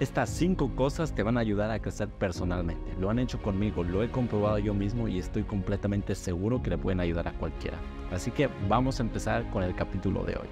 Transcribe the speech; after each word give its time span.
Estas 0.00 0.28
cinco 0.28 0.74
cosas 0.74 1.14
te 1.14 1.22
van 1.22 1.36
a 1.36 1.40
ayudar 1.40 1.70
a 1.70 1.80
crecer 1.80 2.08
personalmente. 2.08 2.96
Lo 2.98 3.10
han 3.10 3.20
hecho 3.20 3.40
conmigo, 3.40 3.84
lo 3.84 4.02
he 4.02 4.10
comprobado 4.10 4.58
yo 4.58 4.74
mismo 4.74 5.06
y 5.06 5.20
estoy 5.20 5.44
completamente 5.44 6.16
seguro 6.16 6.60
que 6.60 6.70
le 6.70 6.78
pueden 6.78 6.98
ayudar 6.98 7.28
a 7.28 7.32
cualquiera. 7.38 7.78
Así 8.10 8.32
que 8.32 8.48
vamos 8.68 8.98
a 8.98 9.04
empezar 9.04 9.48
con 9.52 9.62
el 9.62 9.72
capítulo 9.76 10.24
de 10.24 10.34
hoy. 10.34 10.48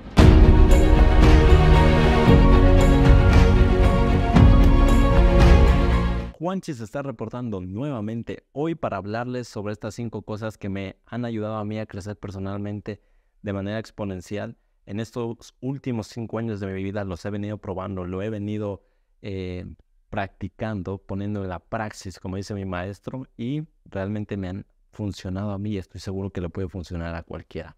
Juanchi 6.38 6.74
se 6.74 6.84
está 6.84 7.02
reportando 7.02 7.60
nuevamente 7.60 8.44
hoy 8.52 8.76
para 8.76 8.98
hablarles 8.98 9.48
sobre 9.48 9.72
estas 9.72 9.96
cinco 9.96 10.22
cosas 10.22 10.56
que 10.56 10.68
me 10.68 10.94
han 11.04 11.24
ayudado 11.24 11.56
a 11.56 11.64
mí 11.64 11.80
a 11.80 11.86
crecer 11.86 12.16
personalmente 12.16 13.00
de 13.42 13.52
manera 13.52 13.80
exponencial. 13.80 14.56
En 14.86 15.00
estos 15.00 15.56
últimos 15.60 16.06
cinco 16.06 16.38
años 16.38 16.60
de 16.60 16.68
mi 16.68 16.80
vida 16.84 17.02
los 17.02 17.24
he 17.24 17.30
venido 17.30 17.58
probando, 17.58 18.04
lo 18.04 18.22
he 18.22 18.30
venido 18.30 18.82
eh, 19.22 19.64
practicando, 20.10 20.98
poniendo 20.98 21.42
en 21.42 21.48
la 21.48 21.58
praxis, 21.58 22.20
como 22.20 22.36
dice 22.36 22.54
mi 22.54 22.64
maestro, 22.64 23.26
y 23.36 23.62
realmente 23.86 24.36
me 24.36 24.48
han 24.48 24.66
funcionado 24.92 25.52
a 25.52 25.58
mí 25.58 25.70
y 25.70 25.78
estoy 25.78 26.00
seguro 26.00 26.30
que 26.30 26.40
le 26.40 26.50
puede 26.50 26.68
funcionar 26.68 27.14
a 27.14 27.22
cualquiera. 27.22 27.76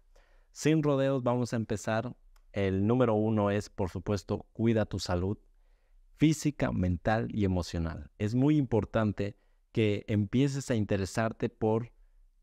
Sin 0.51 0.83
rodeos, 0.83 1.23
vamos 1.23 1.53
a 1.53 1.55
empezar. 1.55 2.15
El 2.51 2.87
número 2.87 3.13
uno 3.13 3.51
es, 3.51 3.69
por 3.69 3.89
supuesto, 3.89 4.45
cuida 4.53 4.85
tu 4.85 4.99
salud 4.99 5.37
física, 6.17 6.71
mental 6.71 7.27
y 7.31 7.45
emocional. 7.45 8.11
Es 8.17 8.35
muy 8.35 8.57
importante 8.57 9.37
que 9.71 10.05
empieces 10.07 10.71
a 10.71 10.75
interesarte 10.75 11.49
por 11.49 11.91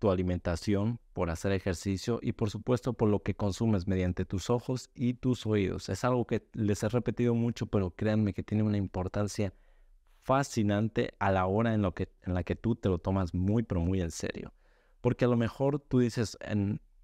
tu 0.02 0.10
alimentación, 0.10 0.98
por 1.12 1.30
hacer 1.30 1.52
ejercicio 1.52 2.18
y 2.20 2.32
por 2.32 2.50
supuesto 2.50 2.92
por 2.92 3.08
lo 3.08 3.22
que 3.22 3.36
consumes 3.36 3.86
mediante 3.86 4.24
tus 4.24 4.50
ojos 4.50 4.90
y 4.96 5.14
tus 5.14 5.46
oídos. 5.46 5.88
Es 5.90 6.02
algo 6.02 6.26
que 6.26 6.44
les 6.54 6.82
he 6.82 6.88
repetido 6.88 7.36
mucho, 7.36 7.66
pero 7.66 7.92
créanme 7.92 8.34
que 8.34 8.42
tiene 8.42 8.64
una 8.64 8.78
importancia 8.78 9.54
fascinante 10.22 11.14
a 11.20 11.30
la 11.30 11.46
hora 11.46 11.72
en, 11.72 11.82
lo 11.82 11.94
que, 11.94 12.08
en 12.22 12.34
la 12.34 12.42
que 12.42 12.56
tú 12.56 12.74
te 12.74 12.88
lo 12.88 12.98
tomas 12.98 13.32
muy, 13.32 13.62
pero 13.62 13.80
muy 13.80 14.00
en 14.00 14.10
serio. 14.10 14.52
Porque 15.00 15.26
a 15.26 15.28
lo 15.28 15.36
mejor 15.36 15.78
tú 15.78 16.00
dices, 16.00 16.36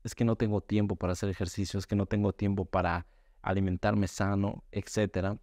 es 0.02 0.14
que 0.16 0.24
no 0.24 0.34
tengo 0.34 0.60
tiempo 0.60 0.96
para 0.96 1.12
hacer 1.12 1.28
ejercicio, 1.28 1.78
es 1.78 1.86
que 1.86 1.94
no 1.94 2.06
tengo 2.06 2.32
tiempo 2.32 2.64
para 2.64 3.06
alimentarme 3.42 4.08
sano, 4.08 4.64
etc. 4.72 5.38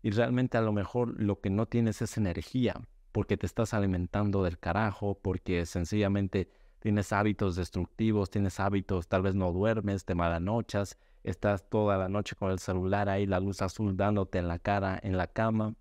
Y 0.00 0.12
realmente 0.12 0.58
a 0.58 0.62
lo 0.62 0.70
mejor 0.70 1.20
lo 1.20 1.40
que 1.40 1.50
no 1.50 1.66
tienes 1.66 2.02
es 2.02 2.16
energía, 2.16 2.80
porque 3.10 3.36
te 3.36 3.46
estás 3.46 3.74
alimentando 3.74 4.44
del 4.44 4.60
carajo, 4.60 5.18
porque 5.20 5.66
sencillamente 5.66 6.59
tienes 6.80 7.12
hábitos 7.12 7.56
destructivos, 7.56 8.30
tienes 8.30 8.58
hábitos, 8.58 9.06
tal 9.06 9.22
vez 9.22 9.34
no 9.34 9.52
duermes, 9.52 10.04
te 10.04 10.14
malanochas, 10.14 10.98
estás 11.22 11.68
toda 11.68 11.96
la 11.98 12.08
noche 12.08 12.34
con 12.34 12.50
el 12.50 12.58
celular 12.58 13.08
ahí, 13.08 13.26
la 13.26 13.38
luz 13.38 13.62
azul 13.62 13.96
dándote 13.96 14.38
en 14.38 14.48
la 14.48 14.58
cara, 14.58 14.98
en 15.02 15.16
la 15.16 15.26
cama. 15.26 15.74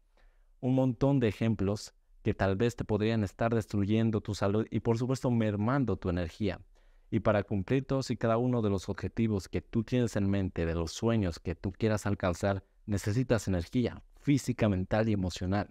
Un 0.60 0.76
montón 0.76 1.20
de 1.20 1.30
ejemplos 1.30 1.94
que 2.22 2.34
tal 2.34 2.58
vez 2.58 2.76
te 2.76 2.84
podrían 2.84 3.24
estar 3.24 3.56
destruyendo 3.56 4.22
tu 4.22 4.36
salud 4.36 4.68
y 4.70 4.82
por 4.82 4.98
supuesto 4.98 5.32
mermando 5.32 5.96
tu 5.96 6.10
energía. 6.10 6.60
Y 7.10 7.22
para 7.22 7.44
cumplir 7.44 7.86
todos 7.86 8.12
y 8.12 8.18
cada 8.18 8.38
uno 8.38 8.62
de 8.62 8.70
los 8.70 8.90
objetivos 8.90 9.48
que 9.48 9.62
tú 9.62 9.84
tienes 9.84 10.16
en 10.16 10.30
mente, 10.30 10.66
de 10.66 10.76
los 10.76 10.92
sueños 10.92 11.40
que 11.40 11.56
tú 11.56 11.72
quieras 11.72 12.06
alcanzar, 12.06 12.64
necesitas 12.86 13.48
energía 13.48 14.04
física, 14.20 14.68
mental 14.68 15.08
y 15.08 15.14
emocional. 15.14 15.70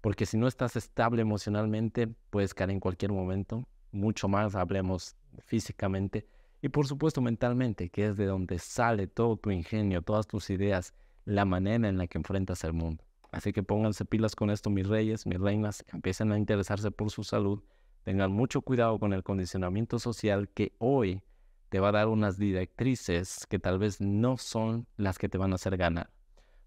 Porque 0.00 0.24
si 0.24 0.38
no 0.38 0.46
estás 0.46 0.76
estable 0.76 1.22
emocionalmente, 1.22 2.06
puedes 2.30 2.54
caer 2.54 2.70
en 2.70 2.80
cualquier 2.80 3.12
momento 3.12 3.66
mucho 3.92 4.28
más 4.28 4.54
hablemos 4.54 5.16
físicamente 5.44 6.26
y 6.60 6.68
por 6.68 6.86
supuesto 6.86 7.20
mentalmente, 7.20 7.88
que 7.90 8.08
es 8.08 8.16
de 8.16 8.26
donde 8.26 8.58
sale 8.58 9.06
todo 9.06 9.36
tu 9.36 9.50
ingenio, 9.50 10.02
todas 10.02 10.26
tus 10.26 10.50
ideas, 10.50 10.94
la 11.24 11.44
manera 11.44 11.88
en 11.88 11.98
la 11.98 12.06
que 12.06 12.18
enfrentas 12.18 12.64
el 12.64 12.72
mundo. 12.72 13.04
Así 13.30 13.52
que 13.52 13.62
pónganse 13.62 14.04
pilas 14.04 14.34
con 14.34 14.50
esto, 14.50 14.70
mis 14.70 14.88
reyes, 14.88 15.26
mis 15.26 15.38
reinas, 15.38 15.84
empiecen 15.92 16.32
a 16.32 16.38
interesarse 16.38 16.90
por 16.90 17.10
su 17.10 17.22
salud, 17.22 17.62
tengan 18.02 18.32
mucho 18.32 18.62
cuidado 18.62 18.98
con 18.98 19.12
el 19.12 19.22
condicionamiento 19.22 19.98
social 19.98 20.48
que 20.48 20.72
hoy 20.78 21.22
te 21.68 21.80
va 21.80 21.90
a 21.90 21.92
dar 21.92 22.08
unas 22.08 22.38
directrices 22.38 23.46
que 23.48 23.58
tal 23.58 23.78
vez 23.78 24.00
no 24.00 24.38
son 24.38 24.86
las 24.96 25.18
que 25.18 25.28
te 25.28 25.38
van 25.38 25.52
a 25.52 25.56
hacer 25.56 25.76
ganar. 25.76 26.10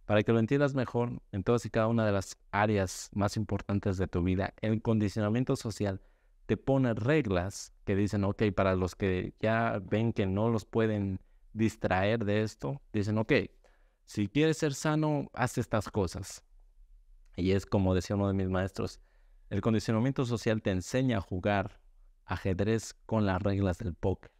Para 0.05 0.23
que 0.23 0.31
lo 0.31 0.39
entiendas 0.39 0.75
mejor, 0.75 1.21
en 1.31 1.43
todas 1.43 1.65
y 1.65 1.69
cada 1.69 1.87
una 1.87 2.05
de 2.05 2.11
las 2.11 2.37
áreas 2.51 3.09
más 3.13 3.37
importantes 3.37 3.97
de 3.97 4.07
tu 4.07 4.21
vida, 4.21 4.53
el 4.61 4.81
condicionamiento 4.81 5.55
social 5.55 6.01
te 6.45 6.57
pone 6.57 6.93
reglas 6.93 7.73
que 7.85 7.95
dicen, 7.95 8.23
ok, 8.23 8.43
para 8.55 8.75
los 8.75 8.95
que 8.95 9.33
ya 9.39 9.81
ven 9.83 10.13
que 10.13 10.25
no 10.25 10.49
los 10.49 10.65
pueden 10.65 11.19
distraer 11.53 12.25
de 12.25 12.43
esto, 12.43 12.81
dicen, 12.93 13.17
ok, 13.17 13.33
si 14.05 14.27
quieres 14.27 14.57
ser 14.57 14.73
sano, 14.73 15.29
haz 15.33 15.57
estas 15.57 15.89
cosas. 15.89 16.43
Y 17.35 17.51
es 17.51 17.65
como 17.65 17.95
decía 17.95 18.15
uno 18.15 18.27
de 18.27 18.33
mis 18.33 18.49
maestros, 18.49 18.99
el 19.49 19.61
condicionamiento 19.61 20.25
social 20.25 20.61
te 20.61 20.71
enseña 20.71 21.17
a 21.17 21.21
jugar 21.21 21.79
ajedrez 22.25 22.93
con 23.05 23.25
las 23.25 23.41
reglas 23.41 23.77
del 23.77 23.93
póker. 23.93 24.31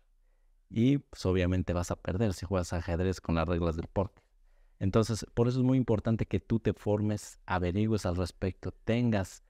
Y 0.69 0.99
pues, 0.99 1.25
obviamente 1.25 1.73
vas 1.73 1.91
a 1.91 1.97
perder 1.97 2.33
si 2.33 2.45
juegas 2.45 2.73
ajedrez 2.73 3.19
con 3.19 3.35
las 3.35 3.47
reglas 3.47 3.75
del 3.75 3.87
póker. 3.87 4.23
Entonces, 4.79 5.25
por 5.33 5.47
eso 5.47 5.59
es 5.59 5.65
muy 5.65 5.77
importante 5.77 6.25
que 6.25 6.39
tú 6.39 6.59
te 6.59 6.73
formes, 6.73 7.39
averigües 7.45 8.05
al 8.05 8.15
respecto, 8.15 8.71
tengas 8.71 9.43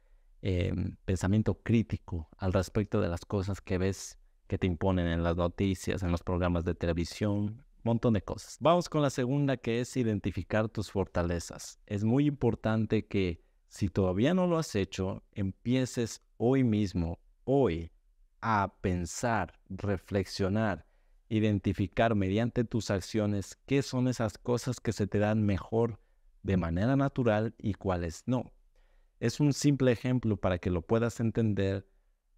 Em, 0.43 0.95
pensamiento 1.05 1.61
crítico 1.61 2.27
al 2.37 2.51
respecto 2.51 2.99
de 2.99 3.09
las 3.09 3.25
cosas 3.25 3.61
que 3.61 3.77
ves 3.77 4.17
que 4.47 4.57
te 4.57 4.65
imponen 4.65 5.05
en 5.05 5.21
las 5.21 5.37
noticias, 5.37 6.01
en 6.01 6.11
los 6.11 6.23
programas 6.23 6.65
de 6.65 6.73
televisión, 6.73 7.35
un 7.37 7.63
montón 7.83 8.15
de 8.15 8.23
cosas. 8.23 8.57
Vamos 8.59 8.89
con 8.89 9.03
la 9.03 9.11
segunda 9.11 9.57
que 9.57 9.81
es 9.81 9.95
identificar 9.95 10.67
tus 10.67 10.91
fortalezas. 10.91 11.79
Es 11.85 12.03
muy 12.03 12.25
importante 12.25 13.05
que 13.05 13.43
si 13.67 13.89
todavía 13.89 14.33
no 14.33 14.47
lo 14.47 14.57
has 14.57 14.73
hecho, 14.75 15.23
empieces 15.31 16.23
hoy 16.37 16.63
mismo, 16.63 17.19
hoy, 17.43 17.91
a 18.41 18.73
pensar, 18.81 19.59
reflexionar, 19.69 20.87
identificar 21.29 22.15
mediante 22.15 22.63
tus 22.63 22.89
acciones 22.89 23.59
qué 23.67 23.83
son 23.83 24.07
esas 24.07 24.39
cosas 24.39 24.79
que 24.79 24.91
se 24.91 25.05
te 25.05 25.19
dan 25.19 25.43
mejor 25.43 25.99
de 26.41 26.57
manera 26.57 26.95
natural 26.95 27.53
y 27.59 27.75
cuáles 27.75 28.23
no. 28.25 28.51
Es 29.21 29.39
un 29.39 29.53
simple 29.53 29.91
ejemplo 29.91 30.35
para 30.35 30.57
que 30.57 30.71
lo 30.71 30.81
puedas 30.81 31.19
entender. 31.19 31.87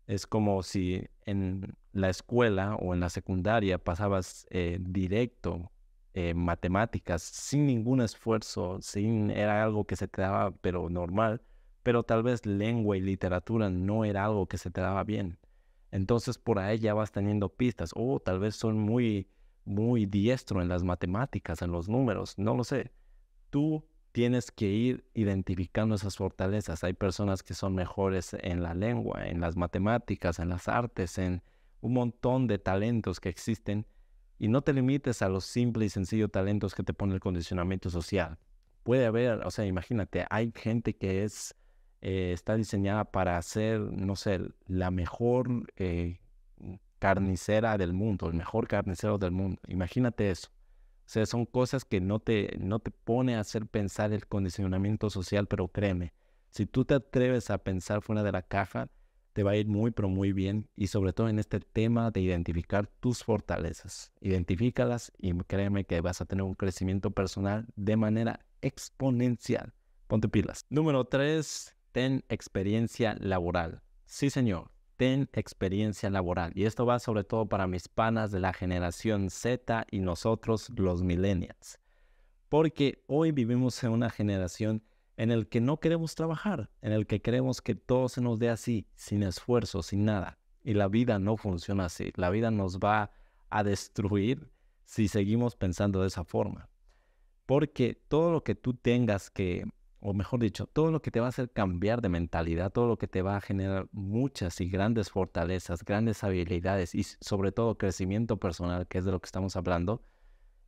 Es 0.06 0.28
como 0.28 0.64
si 0.64 1.08
en 1.26 1.78
la 1.94 2.10
escuela 2.10 2.76
o 2.76 2.94
en 2.94 3.00
la 3.00 3.10
secundaria 3.10 3.78
pasabas 3.78 4.46
eh, 4.50 4.80
directo 4.82 5.72
eh, 6.14 6.34
matemáticas 6.34 7.22
sin 7.24 7.68
ningún 7.68 8.02
esfuerzo, 8.02 8.80
sin 8.82 9.32
era 9.32 9.64
algo 9.64 9.86
que 9.86 9.96
se 9.96 10.10
te 10.10 10.24
daba 10.24 10.52
pero 10.52 10.90
normal, 10.90 11.42
pero 11.84 12.04
tal 12.04 12.22
vez 12.22 12.46
lengua 12.46 12.98
y 12.98 13.02
literatura 13.02 13.70
no 13.70 14.04
era 14.04 14.26
algo 14.26 14.48
que 14.48 14.58
se 14.58 14.70
te 14.70 14.82
daba 14.82 15.06
bien. 15.06 15.40
Entonces 15.90 16.38
por 16.38 16.60
ahí 16.60 16.80
ya 16.80 16.94
vas 16.94 17.14
teniendo 17.14 17.48
pistas, 17.48 17.92
o 17.96 18.20
tal 18.20 18.40
vez 18.40 18.58
son 18.58 18.78
muy 18.78 19.30
muy 19.64 20.06
diestro 20.06 20.62
en 20.62 20.68
las 20.68 20.84
matemáticas, 20.84 21.62
en 21.62 21.72
los 21.72 21.88
números, 21.88 22.38
no 22.38 22.56
lo 22.58 22.66
sé. 22.66 22.92
Tú 23.50 23.86
tienes 24.14 24.52
que 24.52 24.68
ir 24.68 25.04
identificando 25.16 25.96
esas 25.96 26.16
fortalezas. 26.16 26.84
Hay 26.84 26.94
personas 26.94 27.42
que 27.44 27.56
son 27.56 27.74
mejores 27.74 28.36
en 28.40 28.62
la 28.62 28.76
lengua, 28.76 29.28
en 29.28 29.42
las 29.42 29.58
matemáticas, 29.58 30.40
en 30.40 30.50
las 30.50 30.68
artes, 30.68 31.18
en 31.18 31.42
un 31.82 31.94
montón 31.94 32.48
de 32.48 32.60
talentos 32.60 33.20
que 33.20 33.30
existen. 33.30 33.88
Y 34.38 34.48
no 34.50 34.62
te 34.62 34.72
limites 34.72 35.24
a 35.24 35.30
los 35.30 35.46
simples 35.46 35.88
y 35.88 35.90
sencillos 35.90 36.32
talentos 36.32 36.76
que 36.76 36.84
te 36.84 36.94
pone 36.94 37.16
el 37.16 37.20
condicionamiento 37.20 37.90
social. 37.90 38.38
Puede 38.84 39.08
haber, 39.08 39.46
o 39.46 39.52
sea, 39.52 39.66
imagínate, 39.66 40.28
hay 40.30 40.54
gente 40.56 40.96
que 40.96 41.24
es, 41.24 41.56
eh, 42.02 42.34
está 42.34 42.56
diseñada 42.56 43.06
para 43.06 43.42
ser, 43.42 43.80
no 43.80 44.16
sé, 44.16 44.42
la 44.68 44.92
mejor 44.92 45.74
eh, 45.76 46.20
carnicera 47.00 47.80
del 47.80 47.94
mundo, 47.94 48.28
el 48.28 48.36
mejor 48.36 48.68
carnicero 48.68 49.18
del 49.18 49.32
mundo. 49.32 49.60
Imagínate 49.68 50.30
eso. 50.30 50.50
O 51.06 51.10
sea, 51.14 51.26
son 51.26 51.46
cosas 51.46 51.86
que 51.86 52.02
no 52.02 52.20
te, 52.20 52.58
no 52.60 52.80
te 52.80 52.92
pone 52.92 53.36
a 53.36 53.42
hacer 53.42 53.68
pensar 53.68 54.14
el 54.14 54.28
condicionamiento 54.28 55.10
social, 55.10 55.48
pero 55.48 55.68
créeme, 55.68 56.14
si 56.50 56.66
tú 56.66 56.86
te 56.86 56.96
atreves 56.96 57.50
a 57.50 57.58
pensar 57.58 58.02
fuera 58.02 58.24
de 58.24 58.32
la 58.32 58.42
caja, 58.42 58.90
te 59.34 59.44
va 59.44 59.52
a 59.52 59.56
ir 59.56 59.68
muy, 59.68 59.92
pero 59.92 60.10
muy 60.10 60.32
bien. 60.32 60.70
Y 60.76 60.88
sobre 60.88 61.12
todo 61.12 61.28
en 61.28 61.40
este 61.40 61.60
tema 61.60 62.12
de 62.12 62.22
identificar 62.22 62.88
tus 63.00 63.24
fortalezas. 63.24 64.14
Identifícalas 64.22 65.12
y 65.18 65.34
créeme 65.34 65.86
que 65.86 66.02
vas 66.02 66.22
a 66.22 66.26
tener 66.26 66.44
un 66.44 66.54
crecimiento 66.54 67.12
personal 67.12 67.66
de 67.76 67.98
manera 67.98 68.46
exponencial. 68.62 69.74
Ponte 70.08 70.30
pilas. 70.30 70.66
Número 70.70 71.06
tres, 71.06 71.76
ten 71.92 72.24
experiencia 72.30 73.18
laboral. 73.20 73.82
Sí, 74.06 74.30
señor 74.30 74.73
ten 75.04 75.28
experiencia 75.34 76.10
laboral. 76.10 76.54
Y 76.56 76.64
esto 76.64 76.86
va 76.86 76.98
sobre 76.98 77.26
todo 77.26 77.46
para 77.46 77.68
mis 77.68 77.90
panas 77.90 78.32
de 78.32 78.40
la 78.40 78.54
generación 78.54 79.30
Z 79.30 79.86
y 79.92 80.00
nosotros 80.00 80.72
los 80.78 81.04
millennials. 81.04 81.78
Porque 82.48 83.04
hoy 83.08 83.34
vivimos 83.34 83.84
en 83.84 83.92
una 83.92 84.10
generación 84.10 84.82
en 85.18 85.32
el 85.32 85.50
que 85.50 85.60
no 85.60 85.82
queremos 85.82 86.16
trabajar, 86.16 86.70
en 86.82 86.94
el 86.94 87.06
que 87.06 87.22
queremos 87.22 87.62
que 87.62 87.76
todo 87.76 88.08
se 88.08 88.22
nos 88.22 88.40
dé 88.40 88.48
así, 88.48 88.88
sin 88.96 89.24
esfuerzo, 89.24 89.84
sin 89.84 90.06
nada. 90.06 90.40
Y 90.64 90.74
la 90.74 90.88
vida 90.88 91.20
no 91.20 91.36
funciona 91.36 91.84
así. 91.84 92.14
La 92.16 92.30
vida 92.30 92.50
nos 92.50 92.80
va 92.80 93.12
a 93.50 93.62
destruir 93.66 94.54
si 94.86 95.10
seguimos 95.10 95.58
pensando 95.58 96.00
de 96.00 96.08
esa 96.08 96.24
forma. 96.24 96.70
Porque 97.46 98.02
todo 98.08 98.32
lo 98.32 98.46
que 98.46 98.56
tú 98.56 98.74
tengas 98.74 99.30
que 99.30 99.66
o 100.06 100.14
mejor 100.14 100.42
dicho, 100.42 100.68
todo 100.68 100.92
lo 100.92 101.02
que 101.02 101.12
te 101.12 101.22
va 101.22 101.28
a 101.28 101.30
hacer 101.30 101.50
cambiar 101.50 102.02
de 102.02 102.10
mentalidad, 102.10 102.72
todo 102.74 102.88
lo 102.88 102.98
que 102.98 103.08
te 103.08 103.22
va 103.22 103.38
a 103.38 103.42
generar 103.42 103.88
muchas 103.94 104.60
y 104.60 104.68
grandes 104.68 105.10
fortalezas, 105.10 105.86
grandes 105.86 106.26
habilidades 106.26 106.94
y 106.94 107.04
sobre 107.04 107.54
todo 107.54 107.78
crecimiento 107.78 108.38
personal, 108.38 108.86
que 108.86 108.98
es 108.98 109.06
de 109.06 109.14
lo 109.14 109.22
que 109.22 109.28
estamos 109.28 109.56
hablando, 109.56 110.04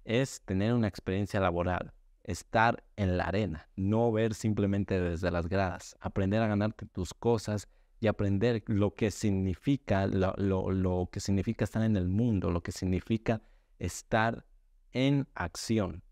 es 0.05 0.41
tener 0.45 0.73
una 0.73 0.87
experiencia 0.87 1.41
laboral, 1.41 1.91
estar 2.23 2.85
en 2.95 3.17
la 3.17 3.25
arena, 3.25 3.67
no 3.75 4.09
ver 4.09 4.35
simplemente 4.35 5.01
desde 5.01 5.29
las 5.31 5.49
gradas, 5.49 5.97
aprender 5.99 6.41
a 6.41 6.47
ganarte 6.47 6.85
tus 6.85 7.13
cosas 7.13 7.67
y 7.99 8.07
aprender 8.07 8.63
lo 8.67 8.95
que 8.95 9.11
significa, 9.11 10.07
lo, 10.07 10.33
lo 10.37 11.09
que 11.11 11.19
significa 11.19 11.65
estar 11.65 11.83
en 11.83 11.97
el 11.97 12.07
mundo, 12.07 12.51
lo 12.51 12.63
que 12.63 12.71
significa 12.71 13.41
estar 13.79 14.45
en 14.93 15.27
acción 15.35 16.03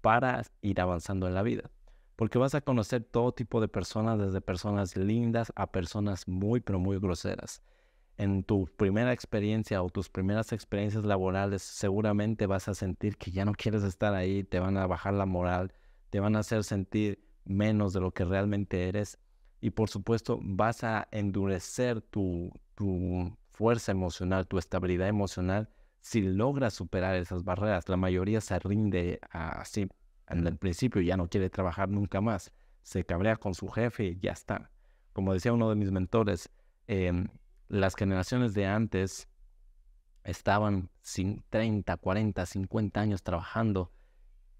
para 0.00 0.42
ir 0.62 0.80
avanzando 0.80 1.26
en 1.26 1.34
la 1.34 1.42
vida. 1.42 1.70
Porque 2.22 2.38
vas 2.38 2.54
a 2.54 2.60
conocer 2.60 3.02
todo 3.02 3.32
tipo 3.32 3.60
de 3.60 3.66
personas, 3.66 4.16
desde 4.16 4.40
personas 4.40 4.96
lindas 4.96 5.52
a 5.56 5.72
personas 5.72 6.28
muy, 6.28 6.60
pero 6.60 6.78
muy 6.78 7.00
groseras. 7.00 7.64
En 8.16 8.44
tu 8.44 8.66
primera 8.76 9.12
experiencia 9.12 9.82
o 9.82 9.90
tus 9.90 10.08
primeras 10.08 10.52
experiencias 10.52 11.04
laborales, 11.04 11.62
seguramente 11.62 12.46
vas 12.46 12.68
a 12.68 12.74
sentir 12.74 13.16
que 13.16 13.32
ya 13.32 13.44
no 13.44 13.54
quieres 13.54 13.82
estar 13.82 14.14
ahí, 14.14 14.44
te 14.44 14.60
van 14.60 14.76
a 14.76 14.86
bajar 14.86 15.14
la 15.14 15.26
moral, 15.26 15.72
te 16.10 16.20
van 16.20 16.36
a 16.36 16.38
hacer 16.38 16.62
sentir 16.62 17.26
menos 17.44 17.92
de 17.92 17.98
lo 17.98 18.12
que 18.12 18.24
realmente 18.24 18.88
eres. 18.88 19.18
Y 19.60 19.70
por 19.70 19.90
supuesto, 19.90 20.38
vas 20.44 20.84
a 20.84 21.08
endurecer 21.10 22.02
tu, 22.02 22.52
fuerza 23.50 23.90
emocional, 23.90 24.46
tu 24.46 24.58
estabilidad 24.58 25.08
emocional 25.08 25.68
si 26.00 26.20
logras 26.20 26.74
superar 26.74 27.16
esas 27.16 27.42
barreras, 27.42 27.88
la 27.88 27.96
mayoría 27.96 28.40
se 28.40 28.58
rinde 28.60 29.18
así. 29.30 29.88
En 30.32 30.46
el 30.46 30.56
principio 30.56 31.02
ya 31.02 31.16
no 31.16 31.28
quiere 31.28 31.50
trabajar 31.50 31.88
nunca 31.88 32.20
más. 32.20 32.52
Se 32.82 33.04
cabrea 33.04 33.36
con 33.36 33.54
su 33.54 33.68
jefe 33.68 34.04
y 34.04 34.18
ya 34.18 34.32
está. 34.32 34.70
Como 35.12 35.34
decía 35.34 35.52
uno 35.52 35.68
de 35.68 35.76
mis 35.76 35.90
mentores, 35.90 36.50
em, 36.86 37.28
las 37.68 37.94
generaciones 37.94 38.54
de 38.54 38.66
antes 38.66 39.28
estaban 40.24 40.90
sin 41.02 41.44
30, 41.50 41.96
40, 41.96 42.46
50 42.46 43.00
años 43.00 43.22
trabajando 43.22 43.92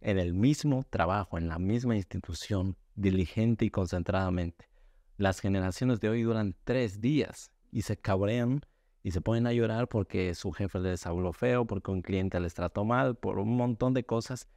en 0.01 0.19
el 0.19 0.35
mismo 0.35 0.85
trabajo, 0.91 1.39
en 1.39 1.49
la 1.49 1.59
misma 1.59 1.97
institución, 1.97 2.77
diligente 2.95 3.65
y 3.65 3.71
concentradamente. 3.71 4.69
Las 5.17 5.41
generaciones 5.41 6.01
de 6.01 6.09
hoy 6.09 6.23
duran 6.23 6.55
tres 6.65 7.01
días 7.01 7.53
y 7.71 7.83
se 7.83 7.97
cabrean 7.97 8.61
y 9.03 9.13
se 9.13 9.21
ponen 9.21 9.47
a 9.47 9.53
llorar 9.53 9.89
porque 9.89 10.35
su 10.35 10.53
jefe 10.53 10.81
les 10.81 11.07
habló 11.07 11.33
feo, 11.33 11.67
porque 11.67 11.91
un 11.91 12.03
cliente 12.03 12.39
les 12.41 12.55
trató 12.55 12.85
mal, 12.85 13.17
por 13.17 13.39
un 13.39 13.57
montón 13.57 13.95
de 13.95 14.05
cosas 14.05 14.49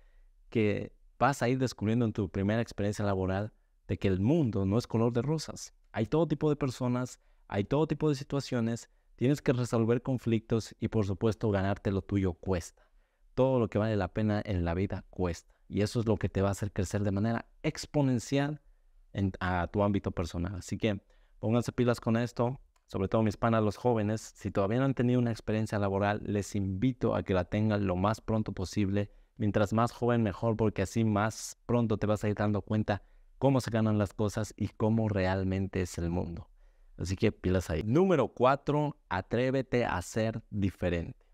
que 0.50 0.95
vas 1.20 1.42
a 1.42 1.50
ir 1.50 1.58
descubriendo 1.60 2.06
en 2.06 2.14
tu 2.14 2.30
primera 2.30 2.62
experiencia 2.62 3.06
laboral 3.06 3.54
de 3.88 3.98
que 3.98 4.08
el 4.08 4.20
mundo 4.20 4.66
no 4.66 4.78
es 4.78 4.88
color 4.88 5.14
de 5.14 5.22
rosas. 5.22 5.74
Hay 5.92 6.06
todo 6.06 6.28
tipo 6.28 6.50
de 6.50 6.56
personas, 6.56 7.20
hay 7.48 7.64
todo 7.64 7.88
tipo 7.88 8.10
de 8.10 8.16
situaciones, 8.16 8.90
tienes 9.16 9.42
que 9.42 9.54
resolver 9.54 10.02
conflictos 10.02 10.76
y 10.80 10.88
por 10.88 11.06
supuesto 11.06 11.52
ganarte 11.52 11.92
lo 11.92 12.02
tuyo 12.02 12.34
cuesta. 12.34 12.88
Todo 13.34 13.60
lo 13.60 13.70
que 13.70 13.78
vale 13.78 13.96
la 13.96 14.14
pena 14.14 14.42
en 14.46 14.66
la 14.66 14.74
vida 14.74 15.06
cuesta. 15.10 15.54
Y 15.68 15.82
eso 15.82 16.00
es 16.00 16.06
lo 16.06 16.18
que 16.18 16.30
te 16.30 16.42
va 16.42 16.50
a 16.50 16.52
hacer 16.52 16.72
crecer 16.72 17.04
de 17.04 17.12
manera 17.12 17.48
exponencial 17.64 18.62
en, 19.14 19.32
a 19.40 19.68
tu 19.68 19.84
ámbito 19.84 20.12
personal. 20.12 20.56
Así 20.56 20.78
que 20.78 21.02
pónganse 21.40 21.72
pilas 21.72 22.00
con 22.00 22.18
esto, 22.18 22.60
sobre 22.88 23.08
todo 23.08 23.24
mis 23.24 23.38
panas, 23.38 23.64
los 23.64 23.78
jóvenes, 23.78 24.22
si 24.22 24.52
todavía 24.52 24.80
no 24.80 24.86
han 24.86 24.94
tenido 24.94 25.20
una 25.20 25.32
experiencia 25.32 25.80
laboral, 25.80 26.22
les 26.24 26.56
invito 26.56 27.16
a 27.16 27.24
que 27.24 27.34
la 27.34 27.46
tengan 27.46 27.88
lo 27.88 27.96
más 27.96 28.22
pronto 28.22 28.52
posible. 28.52 29.12
Mientras 29.38 29.74
más 29.74 29.92
joven, 29.92 30.24
mejor, 30.24 30.56
porque 30.56 30.84
así 30.84 31.04
más 31.04 31.58
pronto 31.66 31.98
te 31.98 32.08
vas 32.08 32.24
a 32.24 32.30
ir 32.30 32.36
dando 32.36 32.62
cuenta 32.62 33.04
cómo 33.38 33.60
se 33.62 33.72
ganan 33.72 33.98
las 33.98 34.14
cosas 34.14 34.54
y 34.56 34.70
cómo 34.70 35.10
realmente 35.10 35.82
es 35.82 35.98
el 35.98 36.10
mundo. 36.10 36.48
Así 36.98 37.16
que 37.16 37.32
pilas 37.32 37.70
ahí. 37.70 37.84
Número 37.84 38.30
cuatro, 38.30 38.98
atrévete 39.10 39.86
a 39.86 40.02
ser 40.02 40.42
diferente. 40.50 41.26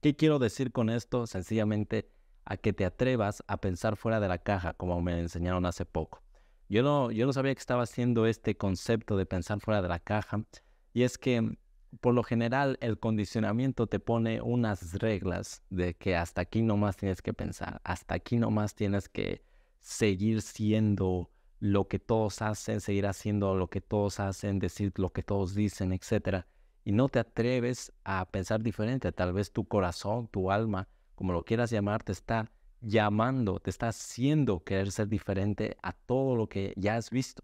¿Qué 0.00 0.14
quiero 0.14 0.38
decir 0.38 0.72
con 0.72 0.90
esto? 0.90 1.26
Sencillamente 1.26 2.10
a 2.44 2.56
que 2.56 2.72
te 2.72 2.84
atrevas 2.84 3.42
a 3.46 3.60
pensar 3.60 3.96
fuera 3.96 4.20
de 4.20 4.28
la 4.28 4.38
caja, 4.38 4.74
como 4.74 5.00
me 5.00 5.18
enseñaron 5.18 5.66
hace 5.66 5.84
poco. 5.84 6.22
Yo 6.68 6.82
no, 6.82 7.10
yo 7.10 7.26
no 7.26 7.32
sabía 7.32 7.54
que 7.54 7.60
estaba 7.60 7.82
haciendo 7.82 8.26
este 8.26 8.56
concepto 8.56 9.16
de 9.16 9.26
pensar 9.26 9.60
fuera 9.60 9.80
de 9.80 9.88
la 9.88 9.98
caja 9.98 10.44
y 10.92 11.02
es 11.02 11.16
que 11.16 11.56
por 12.00 12.14
lo 12.14 12.22
general 12.22 12.78
el 12.80 12.98
condicionamiento 12.98 13.86
te 13.86 14.00
pone 14.00 14.40
unas 14.40 14.94
reglas 14.94 15.62
de 15.70 15.94
que 15.94 16.16
hasta 16.16 16.42
aquí 16.42 16.62
nomás 16.62 16.96
tienes 16.96 17.22
que 17.22 17.32
pensar, 17.32 17.80
hasta 17.84 18.14
aquí 18.14 18.36
nomás 18.36 18.74
tienes 18.74 19.08
que 19.08 19.42
seguir 19.80 20.42
siendo 20.42 21.30
lo 21.60 21.88
que 21.88 21.98
todos 21.98 22.42
hacen, 22.42 22.80
seguir 22.80 23.06
haciendo 23.06 23.54
lo 23.54 23.68
que 23.68 23.80
todos 23.80 24.20
hacen, 24.20 24.58
decir 24.58 24.92
lo 24.96 25.12
que 25.12 25.22
todos 25.22 25.54
dicen, 25.54 25.92
etc. 25.92 26.44
Y 26.84 26.92
no 26.92 27.08
te 27.08 27.18
atreves 27.18 27.92
a 28.04 28.26
pensar 28.30 28.62
diferente. 28.62 29.10
Tal 29.12 29.32
vez 29.32 29.52
tu 29.52 29.66
corazón, 29.66 30.28
tu 30.28 30.50
alma, 30.50 30.88
como 31.14 31.32
lo 31.32 31.44
quieras 31.44 31.70
llamar, 31.70 32.02
te 32.02 32.12
está 32.12 32.50
llamando, 32.80 33.58
te 33.58 33.70
está 33.70 33.88
haciendo 33.88 34.62
querer 34.62 34.92
ser 34.92 35.08
diferente 35.08 35.76
a 35.82 35.92
todo 35.92 36.36
lo 36.36 36.48
que 36.48 36.74
ya 36.76 36.96
has 36.96 37.10
visto. 37.10 37.42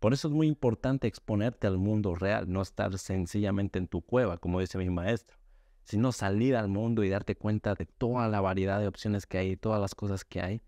Por 0.00 0.14
eso 0.14 0.28
es 0.28 0.34
muy 0.34 0.46
importante 0.46 1.06
exponerte 1.06 1.66
al 1.66 1.76
mundo 1.76 2.14
real, 2.14 2.50
no 2.50 2.62
estar 2.62 2.96
sencillamente 2.96 3.78
en 3.78 3.86
tu 3.86 4.00
cueva, 4.00 4.38
como 4.38 4.58
dice 4.58 4.78
mi 4.78 4.88
maestro, 4.88 5.36
sino 5.84 6.10
salir 6.10 6.56
al 6.56 6.68
mundo 6.68 7.04
y 7.04 7.10
darte 7.10 7.36
cuenta 7.36 7.74
de 7.74 7.84
toda 7.84 8.26
la 8.28 8.40
variedad 8.40 8.80
de 8.80 8.88
opciones 8.88 9.26
que 9.26 9.36
hay, 9.36 9.56
todas 9.56 9.78
las 9.78 9.94
cosas 9.94 10.24
que 10.24 10.40
hay, 10.40 10.62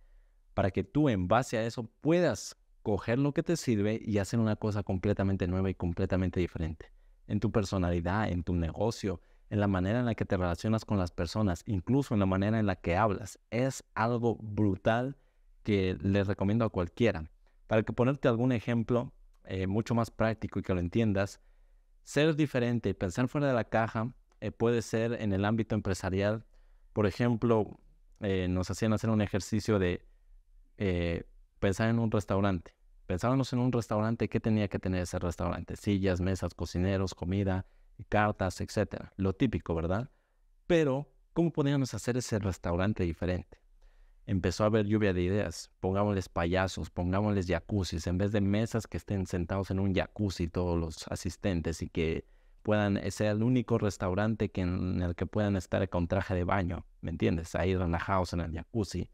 para 0.53 0.71
que 0.71 0.85
tú 0.85 1.09
en 1.09 1.29
base 1.29 1.57
a 1.57 1.65
eso 1.65 1.89
puedas 2.03 2.59
coger 2.83 3.19
lo 3.19 3.33
que 3.33 3.43
te 3.43 3.57
sirve 3.57 4.03
y 4.05 4.19
hacer 4.19 4.39
una 4.39 4.57
cosa 4.57 4.83
completamente 4.83 5.47
nueva 5.47 5.71
y 5.71 5.75
completamente 5.75 6.39
diferente. 6.39 6.93
En 7.27 7.41
tu 7.41 7.51
personalidad, 7.51 8.29
en 8.29 8.43
tu 8.43 8.55
negocio, 8.55 9.23
en 9.49 9.61
la 9.61 9.67
manera 9.67 10.01
en 10.01 10.07
la 10.07 10.15
que 10.15 10.27
te 10.27 10.37
relacionas 10.37 10.85
con 10.85 10.99
las 10.99 11.11
personas, 11.11 11.63
incluso 11.65 12.13
en 12.13 12.21
la 12.21 12.27
manera 12.27 12.59
en 12.59 12.67
la 12.67 12.77
que 12.77 12.97
hablas. 12.97 13.39
Es 13.51 13.83
algo 13.95 14.37
brutal 14.43 15.17
que 15.63 15.97
les 16.03 16.27
recomiendo 16.27 16.67
a 16.67 16.71
cualquiera. 16.71 17.31
Para 17.67 17.83
que 17.83 17.95
ponerte 17.95 18.29
algún 18.29 18.53
ejemplo, 18.53 19.13
eh, 19.45 19.67
mucho 19.67 19.95
más 19.95 20.11
práctico 20.11 20.59
y 20.59 20.63
que 20.63 20.75
lo 20.75 20.81
entiendas, 20.81 21.41
ser 22.05 22.35
diferente, 22.37 22.95
pensar 22.95 23.29
fuera 23.29 23.49
de 23.49 23.55
la 23.55 23.65
caja, 23.65 24.13
eh, 24.41 24.51
puede 24.51 24.83
ser 24.83 25.15
en 25.15 25.33
el 25.33 25.45
ámbito 25.45 25.75
empresarial. 25.75 26.45
Por 26.93 27.07
ejemplo, 27.07 27.79
eh, 28.21 28.49
nos 28.49 28.71
hacían 28.71 28.93
hacer 28.93 29.11
un 29.11 29.23
ejercicio 29.23 29.79
de 29.79 30.07
pensar 31.61 31.91
en 31.91 32.01
un 32.01 32.11
restaurante. 32.11 32.75
Pensábamos 33.07 33.53
en 33.53 33.61
un 33.61 33.71
restaurante, 33.71 34.29
¿qué 34.29 34.41
tenía 34.41 34.67
que 34.69 34.81
tener 34.81 35.03
ese 35.03 35.19
restaurante? 35.19 35.77
Sillas, 35.77 36.21
mesas, 36.21 36.55
cocineros, 36.55 37.15
comida, 37.15 37.67
cartas, 38.09 38.61
etc. 38.61 39.11
Lo 39.17 39.33
típico, 39.33 39.75
¿verdad? 39.75 40.11
Pero, 40.67 41.09
¿cómo 41.33 41.53
podíamos 41.53 41.95
hacer 41.95 42.17
ese 42.17 42.39
restaurante 42.41 43.05
diferente? 43.05 43.62
Empezó 44.27 44.65
a 44.65 44.67
haber 44.67 44.87
lluvia 44.87 45.13
de 45.13 45.23
ideas. 45.23 45.71
Pongámosles 45.81 46.29
payasos, 46.29 46.91
pongámosles 46.91 47.47
jacuzzis, 47.47 48.07
en 48.07 48.19
vez 48.19 48.33
de 48.33 48.41
mesas 48.41 48.87
que 48.87 48.97
estén 48.97 49.27
sentados 49.27 49.71
en 49.71 49.81
un 49.81 49.95
jacuzzi 49.95 50.49
todos 50.49 50.79
los 50.79 51.07
asistentes 51.09 51.83
y 51.83 51.89
que 51.89 52.25
puedan 52.63 52.99
ser 53.11 53.29
el 53.29 53.43
único 53.43 53.79
restaurante 53.79 54.51
que 54.51 54.61
en 54.61 55.03
el 55.03 55.15
que 55.15 55.27
puedan 55.27 55.57
estar 55.57 55.89
con 55.89 56.07
traje 56.07 56.35
de 56.35 56.45
baño, 56.45 56.87
¿me 57.01 57.11
entiendes? 57.11 57.55
Ahí 57.55 57.77
relajados 57.77 58.33
en 58.33 58.41
el 58.41 58.53
jacuzzi, 58.53 59.11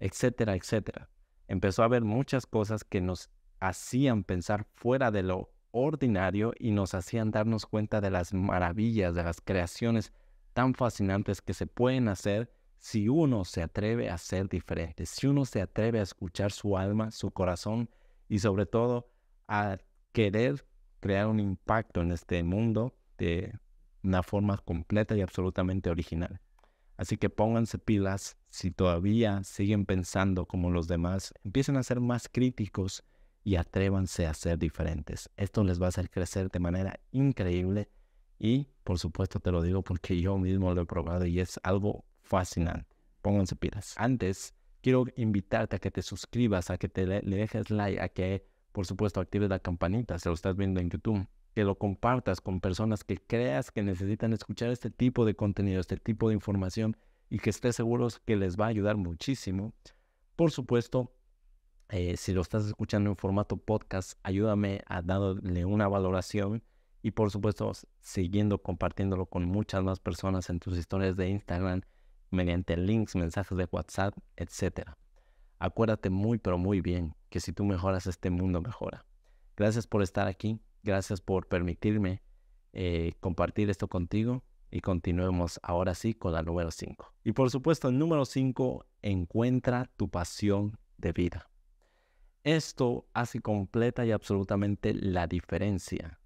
etcétera, 0.00 0.54
etcétera. 0.54 1.10
Empezó 1.48 1.82
a 1.82 1.86
haber 1.86 2.02
muchas 2.02 2.46
cosas 2.46 2.84
que 2.84 3.00
nos 3.00 3.30
hacían 3.60 4.24
pensar 4.24 4.66
fuera 4.74 5.10
de 5.10 5.22
lo 5.22 5.50
ordinario 5.70 6.52
y 6.58 6.70
nos 6.70 6.94
hacían 6.94 7.30
darnos 7.30 7.66
cuenta 7.66 8.00
de 8.00 8.10
las 8.10 8.32
maravillas, 8.32 9.14
de 9.14 9.22
las 9.22 9.40
creaciones 9.40 10.12
tan 10.54 10.74
fascinantes 10.74 11.42
que 11.42 11.54
se 11.54 11.66
pueden 11.66 12.08
hacer 12.08 12.50
si 12.78 13.08
uno 13.08 13.44
se 13.44 13.62
atreve 13.62 14.08
a 14.08 14.18
ser 14.18 14.48
diferente, 14.48 15.06
si 15.06 15.26
uno 15.26 15.44
se 15.44 15.60
atreve 15.60 16.00
a 16.00 16.02
escuchar 16.02 16.52
su 16.52 16.76
alma, 16.76 17.10
su 17.10 17.30
corazón 17.30 17.90
y 18.28 18.38
sobre 18.38 18.66
todo 18.66 19.10
a 19.46 19.78
querer 20.12 20.64
crear 21.00 21.26
un 21.26 21.40
impacto 21.40 22.00
en 22.00 22.12
este 22.12 22.42
mundo 22.42 22.96
de 23.18 23.52
una 24.02 24.22
forma 24.22 24.58
completa 24.58 25.16
y 25.16 25.20
absolutamente 25.20 25.90
original. 25.90 26.40
Así 26.96 27.16
que 27.16 27.30
pónganse 27.30 27.78
pilas 27.78 28.36
si 28.48 28.70
todavía 28.70 29.42
siguen 29.44 29.86
pensando 29.86 30.46
como 30.46 30.70
los 30.70 30.88
demás, 30.88 31.32
empiecen 31.44 31.76
a 31.76 31.82
ser 31.82 32.00
más 32.00 32.28
críticos 32.28 33.04
y 33.44 33.56
atrévanse 33.56 34.26
a 34.26 34.34
ser 34.34 34.58
diferentes. 34.58 35.30
Esto 35.36 35.62
les 35.62 35.80
va 35.80 35.86
a 35.86 35.88
hacer 35.90 36.10
crecer 36.10 36.50
de 36.50 36.58
manera 36.58 37.00
increíble 37.12 37.88
y 38.38 38.68
por 38.84 38.98
supuesto 38.98 39.40
te 39.40 39.50
lo 39.52 39.62
digo 39.62 39.82
porque 39.82 40.20
yo 40.20 40.38
mismo 40.38 40.74
lo 40.74 40.82
he 40.82 40.86
probado 40.86 41.26
y 41.26 41.40
es 41.40 41.60
algo 41.62 42.04
fascinante. 42.28 42.94
Pónganse 43.22 43.56
pilas. 43.56 43.94
Antes, 43.96 44.54
quiero 44.82 45.06
invitarte 45.16 45.76
a 45.76 45.78
que 45.78 45.90
te 45.90 46.02
suscribas, 46.02 46.70
a 46.70 46.78
que 46.78 46.88
te 46.88 47.06
le, 47.06 47.20
dejes 47.22 47.70
like, 47.70 48.00
a 48.00 48.08
que, 48.08 48.46
por 48.72 48.84
supuesto, 48.86 49.20
actives 49.20 49.48
la 49.48 49.58
campanita 49.58 50.18
si 50.18 50.28
lo 50.28 50.34
estás 50.34 50.56
viendo 50.56 50.80
en 50.80 50.90
YouTube. 50.90 51.26
Que 51.54 51.64
lo 51.64 51.76
compartas 51.76 52.40
con 52.40 52.60
personas 52.60 53.02
que 53.02 53.16
creas 53.16 53.70
que 53.72 53.82
necesitan 53.82 54.32
escuchar 54.32 54.70
este 54.70 54.90
tipo 54.90 55.24
de 55.24 55.34
contenido, 55.34 55.80
este 55.80 55.96
tipo 55.96 56.28
de 56.28 56.34
información 56.34 56.96
y 57.30 57.38
que 57.38 57.50
estés 57.50 57.74
seguros 57.74 58.20
que 58.20 58.36
les 58.36 58.56
va 58.56 58.66
a 58.66 58.68
ayudar 58.68 58.96
muchísimo. 58.96 59.72
Por 60.36 60.50
supuesto, 60.50 61.12
Eh, 61.90 62.18
si 62.18 62.34
lo 62.34 62.42
estás 62.42 62.66
escuchando 62.66 63.08
en 63.08 63.16
formato 63.16 63.56
podcast, 63.56 64.18
ayúdame 64.22 64.82
a 64.88 65.00
darle 65.00 65.64
una 65.64 65.88
valoración 65.88 66.62
y 67.02 67.12
por 67.12 67.30
supuesto 67.30 67.72
siguiendo 68.00 68.58
compartiéndolo 68.58 69.24
con 69.24 69.46
muchas 69.46 69.82
más 69.82 69.98
personas 69.98 70.50
en 70.50 70.58
tus 70.60 70.76
historias 70.76 71.16
de 71.16 71.30
Instagram, 71.30 71.80
mediante 72.30 72.76
links, 72.76 73.16
mensajes 73.16 73.56
de 73.56 73.68
WhatsApp, 73.70 74.16
etc. 74.36 74.90
Acuérdate 75.58 76.10
muy 76.10 76.38
pero 76.38 76.58
muy 76.58 76.80
bien 76.80 77.14
que 77.30 77.40
si 77.40 77.52
tú 77.52 77.64
mejoras 77.64 78.06
este 78.06 78.30
mundo 78.30 78.60
mejora. 78.60 79.04
Gracias 79.56 79.86
por 79.86 80.02
estar 80.02 80.28
aquí, 80.28 80.60
gracias 80.82 81.20
por 81.20 81.48
permitirme 81.48 82.22
eh, 82.72 83.12
compartir 83.20 83.70
esto 83.70 83.88
contigo 83.88 84.44
y 84.70 84.80
continuemos 84.80 85.58
ahora 85.62 85.94
sí 85.94 86.14
con 86.14 86.32
la 86.32 86.42
número 86.42 86.70
5. 86.70 87.14
Y 87.24 87.32
por 87.32 87.50
supuesto, 87.50 87.88
el 87.88 87.98
número 87.98 88.24
5, 88.24 88.86
encuentra 89.02 89.90
tu 89.96 90.08
pasión 90.08 90.78
de 90.96 91.12
vida. 91.12 91.50
Esto 92.44 93.06
hace 93.14 93.40
completa 93.40 94.04
y 94.04 94.12
absolutamente 94.12 94.94
la 94.94 95.26
diferencia 95.26 96.20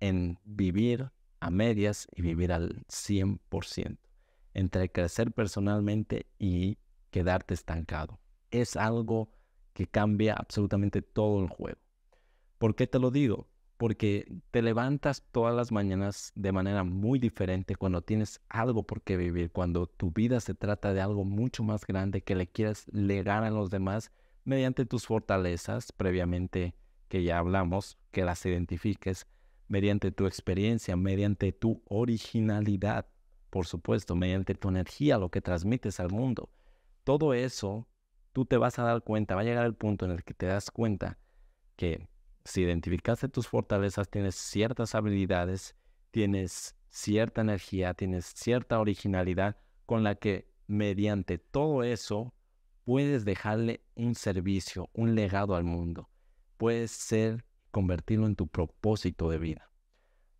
en 0.00 0.38
vivir 0.44 1.10
a 1.40 1.50
medias 1.50 2.06
y 2.14 2.22
vivir 2.22 2.52
al 2.52 2.84
100%, 2.86 3.98
entre 4.54 4.90
crecer 4.90 5.32
personalmente 5.32 6.26
y 6.38 6.78
quedarte 7.10 7.54
estancado. 7.54 8.18
Es 8.50 8.76
algo 8.76 9.30
que 9.72 9.86
cambia 9.86 10.34
absolutamente 10.34 11.02
todo 11.02 11.42
el 11.42 11.48
juego. 11.48 11.80
¿Por 12.58 12.74
qué 12.76 12.86
te 12.86 12.98
lo 12.98 13.10
digo? 13.10 13.48
Porque 13.76 14.40
te 14.52 14.62
levantas 14.62 15.24
todas 15.32 15.54
las 15.54 15.72
mañanas 15.72 16.32
de 16.36 16.52
manera 16.52 16.84
muy 16.84 17.18
diferente 17.18 17.74
cuando 17.74 18.02
tienes 18.02 18.40
algo 18.48 18.84
por 18.84 19.02
qué 19.02 19.16
vivir, 19.16 19.50
cuando 19.50 19.86
tu 19.86 20.12
vida 20.12 20.40
se 20.40 20.54
trata 20.54 20.94
de 20.94 21.00
algo 21.00 21.24
mucho 21.24 21.64
más 21.64 21.84
grande 21.84 22.22
que 22.22 22.36
le 22.36 22.46
quieres 22.46 22.86
legar 22.92 23.42
a 23.42 23.50
los 23.50 23.70
demás 23.70 24.12
mediante 24.44 24.86
tus 24.86 25.06
fortalezas 25.06 25.90
previamente 25.92 26.74
que 27.08 27.24
ya 27.24 27.38
hablamos, 27.38 27.98
que 28.12 28.24
las 28.24 28.44
identifiques, 28.46 29.26
mediante 29.68 30.12
tu 30.12 30.26
experiencia, 30.26 30.96
mediante 30.96 31.52
tu 31.52 31.82
originalidad, 31.86 33.06
por 33.54 33.68
supuesto, 33.68 34.16
mediante 34.16 34.56
tu 34.56 34.68
energía, 34.68 35.16
lo 35.16 35.30
que 35.30 35.40
transmites 35.40 36.00
al 36.00 36.10
mundo. 36.10 36.50
Todo 37.04 37.34
eso, 37.34 37.86
tú 38.32 38.46
te 38.46 38.56
vas 38.56 38.80
a 38.80 38.82
dar 38.82 39.02
cuenta, 39.02 39.36
va 39.36 39.42
a 39.42 39.44
llegar 39.44 39.64
el 39.64 39.76
punto 39.76 40.04
en 40.04 40.10
el 40.10 40.24
que 40.24 40.34
te 40.34 40.46
das 40.46 40.72
cuenta 40.72 41.20
que 41.76 42.08
si 42.44 42.62
identificaste 42.62 43.28
tus 43.28 43.46
fortalezas, 43.46 44.10
tienes 44.10 44.34
ciertas 44.34 44.96
habilidades, 44.96 45.76
tienes 46.10 46.74
cierta 46.88 47.42
energía, 47.42 47.94
tienes 47.94 48.24
cierta 48.24 48.80
originalidad 48.80 49.56
con 49.86 50.02
la 50.02 50.16
que 50.16 50.48
mediante 50.66 51.38
todo 51.38 51.84
eso 51.84 52.34
puedes 52.82 53.24
dejarle 53.24 53.84
un 53.94 54.16
servicio, 54.16 54.90
un 54.94 55.14
legado 55.14 55.54
al 55.54 55.62
mundo. 55.62 56.10
Puedes 56.56 56.90
ser 56.90 57.44
convertirlo 57.70 58.26
en 58.26 58.34
tu 58.34 58.48
propósito 58.48 59.30
de 59.30 59.38
vida. 59.38 59.70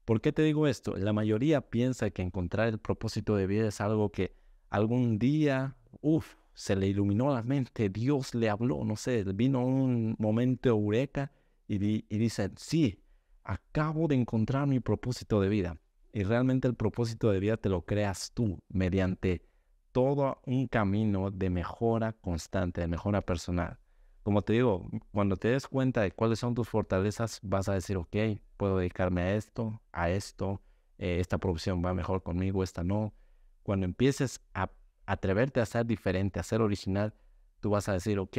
¿Por 0.04 0.20
qué 0.20 0.32
te 0.32 0.42
digo 0.42 0.66
esto? 0.66 0.96
La 0.96 1.12
mayoría 1.12 1.62
piensa 1.62 2.10
que 2.10 2.22
encontrar 2.22 2.68
el 2.68 2.78
propósito 2.78 3.36
de 3.36 3.46
vida 3.46 3.68
es 3.68 3.80
algo 3.80 4.10
que 4.10 4.36
algún 4.68 5.18
día, 5.18 5.76
uff, 6.00 6.34
se 6.52 6.76
le 6.76 6.86
iluminó 6.88 7.32
la 7.32 7.42
mente, 7.42 7.88
Dios 7.88 8.34
le 8.34 8.50
habló, 8.50 8.84
no 8.84 8.96
sé, 8.96 9.24
vino 9.24 9.64
un 9.64 10.14
momento 10.18 10.68
eureka 10.68 11.32
y, 11.66 11.76
y 12.14 12.18
dice, 12.18 12.50
sí, 12.56 13.02
acabo 13.42 14.06
de 14.06 14.16
encontrar 14.16 14.66
mi 14.66 14.80
propósito 14.80 15.40
de 15.40 15.48
vida. 15.48 15.78
Y 16.12 16.22
realmente 16.22 16.68
el 16.68 16.74
propósito 16.74 17.30
de 17.30 17.40
vida 17.40 17.56
te 17.56 17.68
lo 17.68 17.82
creas 17.82 18.32
tú 18.32 18.58
mediante 18.68 19.42
todo 19.90 20.40
un 20.44 20.68
camino 20.68 21.30
de 21.30 21.50
mejora 21.50 22.12
constante, 22.12 22.82
de 22.82 22.88
mejora 22.88 23.22
personal 23.22 23.78
como 24.24 24.40
te 24.40 24.54
digo, 24.54 24.88
cuando 25.12 25.36
te 25.36 25.48
des 25.48 25.68
cuenta 25.68 26.00
de 26.00 26.10
cuáles 26.10 26.38
son 26.38 26.54
tus 26.54 26.66
fortalezas, 26.66 27.40
vas 27.42 27.68
a 27.68 27.74
decir, 27.74 27.98
ok, 27.98 28.16
puedo 28.56 28.78
dedicarme 28.78 29.22
a 29.22 29.34
esto, 29.34 29.80
a 29.92 30.10
esto, 30.10 30.60
eh, 30.98 31.18
esta 31.20 31.38
profesión 31.38 31.84
va 31.84 31.94
mejor 31.94 32.22
conmigo, 32.22 32.62
esta 32.62 32.84
no. 32.84 33.14
Cuando 33.62 33.86
empieces 33.86 34.40
a 34.54 34.70
atreverte 35.06 35.60
a 35.60 35.66
ser 35.66 35.86
diferente, 35.86 36.40
a 36.40 36.42
ser 36.42 36.60
original, 36.60 37.14
tú 37.60 37.70
vas 37.70 37.88
a 37.88 37.92
decir, 37.92 38.18
ok, 38.18 38.38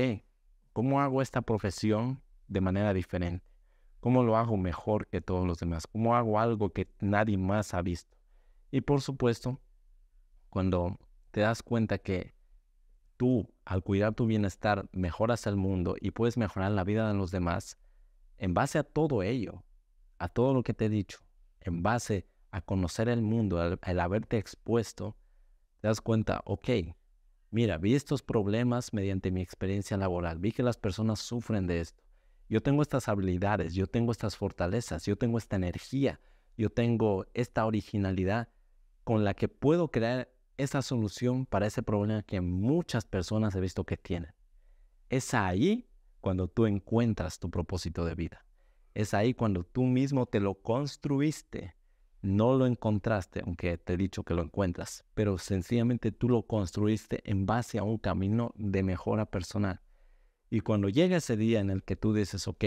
¿cómo 0.74 1.02
hago 1.02 1.22
esta 1.22 1.42
profesión 1.42 2.22
de 2.48 2.62
manera 2.62 2.94
diferente? 2.94 3.46
¿Cómo 4.00 4.24
lo 4.24 4.38
hago 4.38 4.56
mejor 4.56 5.08
que 5.08 5.20
todos 5.20 5.48
los 5.48 5.60
demás? 5.60 5.88
¿Cómo 5.88 6.16
hago 6.16 6.40
algo 6.40 6.70
que 6.70 6.88
nadie 7.00 7.38
más 7.38 7.74
ha 7.74 7.82
visto? 7.82 8.16
Y 8.72 8.82
por 8.82 9.02
supuesto, 9.02 9.60
cuando 10.50 11.00
te 11.32 11.42
das 11.42 11.64
cuenta 11.64 11.98
que 11.98 12.36
tú, 13.18 13.54
al 13.66 13.84
cuidar 13.84 14.14
tu 14.14 14.26
bienestar, 14.26 14.88
mejoras 14.92 15.48
el 15.48 15.56
mundo 15.56 15.96
y 16.00 16.12
puedes 16.12 16.38
mejorar 16.38 16.72
la 16.72 16.84
vida 16.84 17.08
de 17.08 17.16
los 17.16 17.32
demás, 17.32 17.78
en 18.38 18.54
base 18.54 18.78
a 18.78 18.84
todo 18.84 19.24
ello, 19.24 19.65
a 20.18 20.30
todo 20.30 20.54
lo 20.54 20.64
que 20.64 20.74
te 20.74 20.86
he 20.86 20.90
dicho, 20.90 21.20
en 21.62 21.84
base 21.84 22.28
a 22.52 22.62
conocer 22.62 23.10
el 23.10 23.22
mundo, 23.22 23.60
al, 23.60 24.00
haberte 24.00 24.38
expuesto, 24.38 25.18
te 25.82 25.88
das 25.88 26.02
cuenta, 26.02 26.42
ok, 26.46 26.70
mira, 27.52 27.78
vi 27.78 27.96
estos 27.96 28.22
problemas 28.24 28.94
mediante 28.94 29.32
mi 29.32 29.42
experiencia 29.42 29.98
laboral, 29.98 30.40
vi 30.40 30.52
que 30.52 30.64
las 30.64 30.78
personas 30.78 31.20
sufren 31.20 31.68
de 31.68 31.82
esto. 31.82 32.04
Yo 32.48 32.62
tengo 32.62 32.82
estas 32.82 33.08
habilidades, 33.08 33.74
yo 33.74 33.88
tengo 33.88 34.12
estas 34.12 34.38
fortalezas, 34.38 35.06
yo 35.06 35.18
tengo 35.18 35.38
esta 35.38 35.56
energía, 35.56 36.20
yo 36.58 36.70
tengo 36.70 37.26
esta 37.34 37.66
originalidad 37.66 38.50
con 39.04 39.24
la 39.24 39.34
que 39.34 39.48
puedo 39.48 39.90
crear 39.90 40.30
esa 40.58 40.82
solución 40.82 41.46
para 41.46 41.68
ese 41.68 41.84
problema 41.84 42.24
que 42.24 42.40
muchas 42.42 43.06
personas 43.06 43.56
he 43.56 43.60
visto 43.60 43.84
que 43.84 43.98
tienen. 43.98 44.34
Es 45.10 45.34
ahí 45.34 45.90
cuando 46.22 46.48
tú 46.48 46.66
encuentras 46.66 47.40
tu 47.40 47.52
propósito 47.52 48.06
de 48.06 48.16
vida. 48.16 48.45
Es 48.96 49.14
ahí 49.14 49.34
cuando 49.34 49.66
tú 49.66 49.84
mismo 49.84 50.26
te 50.26 50.40
lo 50.40 50.56
construiste. 50.56 51.76
No 52.22 52.56
lo 52.56 52.66
encontraste, 52.66 53.42
aunque 53.46 53.78
te 53.78 53.94
he 53.94 53.98
dicho 53.98 54.24
que 54.24 54.34
lo 54.34 54.42
encuentras, 54.42 55.04
pero 55.14 55.38
sencillamente 55.38 56.12
tú 56.12 56.30
lo 56.30 56.44
construiste 56.44 57.22
en 57.30 57.46
base 57.46 57.78
a 57.78 57.84
un 57.84 57.98
camino 57.98 58.54
de 58.56 58.82
mejora 58.82 59.26
personal. 59.26 59.82
Y 60.50 60.62
cuando 60.62 60.88
llega 60.90 61.18
ese 61.18 61.36
día 61.36 61.60
en 61.60 61.70
el 61.70 61.84
que 61.84 61.98
tú 61.98 62.14
dices, 62.14 62.48
ok, 62.48 62.64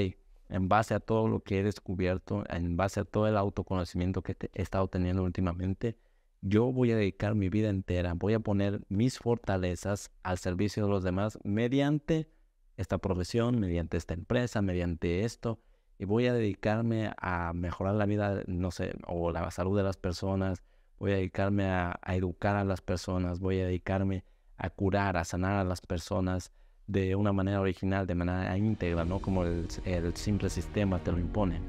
en 0.50 0.68
base 0.68 0.94
a 0.94 1.00
todo 1.00 1.28
lo 1.28 1.42
que 1.42 1.60
he 1.60 1.62
descubierto, 1.62 2.44
en 2.50 2.76
base 2.76 3.00
a 3.00 3.04
todo 3.04 3.26
el 3.26 3.36
autoconocimiento 3.36 4.22
que 4.22 4.36
he 4.52 4.62
estado 4.62 4.86
teniendo 4.86 5.24
últimamente, 5.24 5.96
yo 6.42 6.70
voy 6.70 6.92
a 6.92 6.96
dedicar 6.96 7.34
mi 7.34 7.48
vida 7.48 7.70
entera, 7.70 8.12
voy 8.12 8.34
a 8.34 8.40
poner 8.40 8.82
mis 8.90 9.18
fortalezas 9.18 10.10
al 10.22 10.36
servicio 10.38 10.84
de 10.84 10.90
los 10.90 11.02
demás 11.02 11.38
mediante 11.42 12.30
esta 12.76 12.98
profesión, 12.98 13.58
mediante 13.58 13.96
esta 13.96 14.14
empresa, 14.14 14.62
mediante 14.62 15.24
esto, 15.24 15.58
y 15.98 16.04
voy 16.04 16.26
a 16.26 16.32
dedicarme 16.32 17.12
a 17.18 17.52
mejorar 17.52 17.94
la 17.94 18.06
vida, 18.06 18.42
no 18.46 18.70
sé, 18.70 18.94
o 19.06 19.32
la 19.32 19.50
salud 19.50 19.76
de 19.76 19.82
las 19.82 19.96
personas, 19.96 20.62
voy 20.98 21.12
a 21.12 21.16
dedicarme 21.16 21.66
a, 21.66 21.98
educar 22.06 22.56
a 22.56 22.64
las 22.64 22.80
personas, 22.80 23.40
voy 23.40 23.60
a 23.60 23.66
dedicarme 23.66 24.24
a 24.56 24.70
curar, 24.70 25.16
a 25.16 25.24
sanar 25.24 25.56
a 25.56 25.64
las 25.64 25.80
personas 25.80 26.52
de 26.86 27.16
una 27.16 27.32
manera 27.32 27.60
original, 27.60 28.06
de 28.06 28.14
manera 28.14 28.56
íntegra, 28.56 29.04
no 29.04 29.18
como 29.20 29.44
el, 29.44 29.66
el 29.84 30.16
simple 30.16 30.50
sistema 30.50 30.98
te 31.00 31.12
lo 31.12 31.18
impone. 31.18 31.60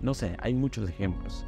No 0.00 0.14
sé, 0.14 0.36
hay 0.40 0.54
muchos 0.54 0.88
ejemplos. 0.88 1.46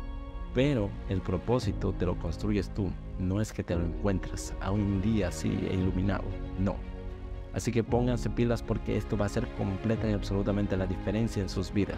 Pero 0.54 0.90
el 1.08 1.20
propósito 1.20 1.92
te 1.92 2.06
lo 2.06 2.18
construyes 2.18 2.72
tú, 2.72 2.90
no 3.18 3.40
es 3.40 3.52
que 3.52 3.62
te 3.62 3.74
lo 3.74 3.84
encuentres 3.84 4.54
a 4.60 4.70
un 4.70 5.02
día 5.02 5.28
así 5.28 5.48
iluminado, 5.48 6.24
no. 6.58 6.76
Así 7.56 7.72
que 7.72 7.82
pónganse 7.82 8.28
pilas 8.28 8.62
porque 8.62 8.98
esto 8.98 9.16
va 9.16 9.24
a 9.24 9.26
hacer 9.26 9.48
completa 9.56 10.06
y 10.10 10.12
absolutamente 10.12 10.76
la 10.76 10.86
diferencia 10.86 11.40
en 11.40 11.48
sus 11.48 11.72
vidas. 11.72 11.96